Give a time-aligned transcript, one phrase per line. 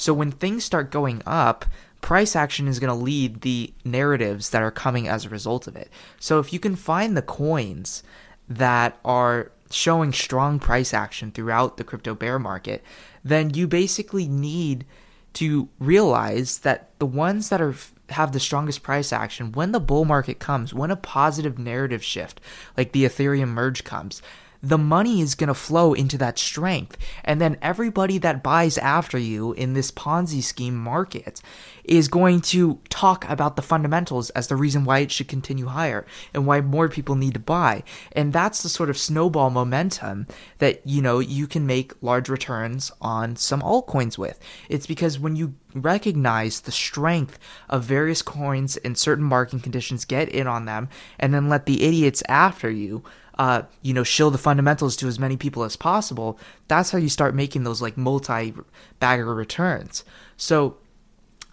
[0.00, 1.66] So when things start going up,
[2.00, 5.76] price action is going to lead the narratives that are coming as a result of
[5.76, 5.90] it.
[6.18, 8.02] So if you can find the coins
[8.48, 12.82] that are showing strong price action throughout the crypto bear market,
[13.22, 14.86] then you basically need
[15.34, 17.74] to realize that the ones that are
[18.08, 22.40] have the strongest price action when the bull market comes, when a positive narrative shift
[22.74, 24.22] like the Ethereum merge comes,
[24.62, 26.96] the money is going to flow into that strength.
[27.24, 31.40] And then everybody that buys after you in this Ponzi scheme market
[31.84, 36.06] is going to talk about the fundamentals as the reason why it should continue higher
[36.34, 37.82] and why more people need to buy.
[38.12, 40.26] And that's the sort of snowball momentum
[40.58, 44.38] that, you know, you can make large returns on some altcoins with.
[44.68, 47.38] It's because when you recognize the strength
[47.68, 50.88] of various coins in certain market conditions, get in on them,
[51.18, 53.02] and then let the idiots after you
[53.40, 57.08] uh, you know, show the fundamentals to as many people as possible, that's how you
[57.08, 58.52] start making those like multi
[58.98, 60.04] bagger returns.
[60.36, 60.76] So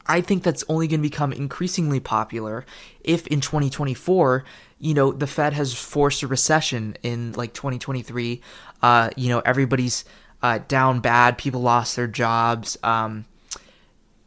[0.05, 2.65] I think that's only going to become increasingly popular
[3.05, 4.43] if in 2024,
[4.79, 8.41] you know, the Fed has forced a recession in like 2023.
[8.83, 10.03] Uh, you know, everybody's
[10.43, 12.77] uh, down bad, people lost their jobs.
[12.83, 13.23] Um,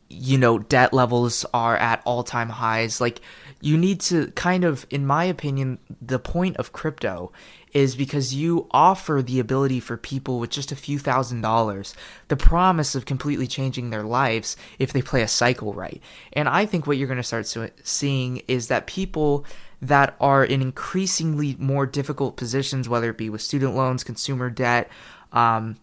[0.09, 3.03] you know, debt levels are at all time highs.
[3.03, 3.21] Like,
[3.61, 7.33] you need to kind of, in my opinion, the point of crypto
[7.73, 11.95] is because you offer the ability for people with just a few thousand dollars
[12.29, 16.03] the promise of completely changing their lives if they play a cycle right.
[16.33, 17.47] And I think what you're going to start
[17.85, 19.45] seeing is that people
[19.83, 24.91] that are in increasingly more difficult positions, whether it be with student loans, consumer debt,
[25.33, 25.77] um,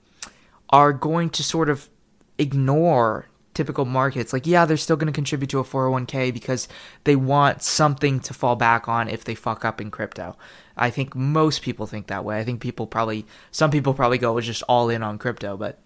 [0.69, 1.89] are going to sort of
[2.37, 4.31] ignore typical markets.
[4.31, 6.67] Like, yeah, they're still going to contribute to a 401k because
[7.03, 10.37] they want something to fall back on if they fuck up in crypto.
[10.77, 12.39] I think most people think that way.
[12.39, 15.79] I think people probably, some people probably go just all in on crypto, but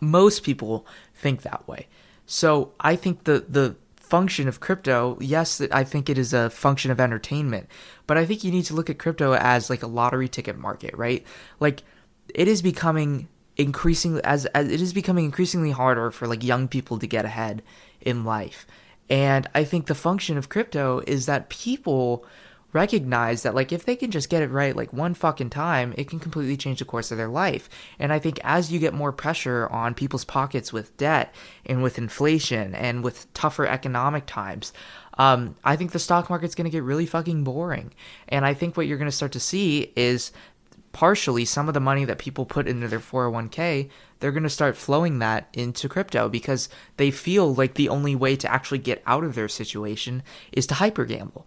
[0.00, 1.86] most people think that way.
[2.26, 6.90] So I think the, the, function of crypto, yes, I think it is a function
[6.90, 7.68] of entertainment,
[8.06, 10.96] but I think you need to look at crypto as like a lottery ticket market,
[10.96, 11.22] right?
[11.60, 11.82] Like
[12.34, 13.28] it is becoming
[13.58, 17.62] increasingly as, as it is becoming increasingly harder for like young people to get ahead
[18.00, 18.66] in life.
[19.10, 22.24] And I think the function of crypto is that people
[22.72, 26.06] recognize that like if they can just get it right like one fucking time it
[26.08, 27.68] can completely change the course of their life
[27.98, 31.96] and i think as you get more pressure on people's pockets with debt and with
[31.96, 34.74] inflation and with tougher economic times
[35.16, 37.90] um, i think the stock market's going to get really fucking boring
[38.28, 40.30] and i think what you're going to start to see is
[40.92, 43.88] partially some of the money that people put into their 401k,
[44.20, 48.36] they're going to start flowing that into crypto because they feel like the only way
[48.36, 50.22] to actually get out of their situation
[50.52, 51.46] is to hyper gamble.